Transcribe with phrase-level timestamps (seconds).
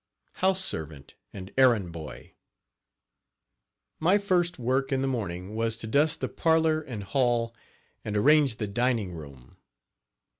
[0.41, 2.33] HOUSE SERVANT AND ERRAND BOY.
[3.99, 7.53] My first work in the morning was to dust the parlor and hall
[8.03, 9.57] and arrange the dining room.